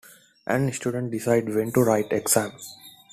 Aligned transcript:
And 0.47 0.73
students 0.73 1.11
decide 1.11 1.53
when 1.53 1.71
to 1.73 1.81
write 1.81 2.11
exams. 2.11 2.75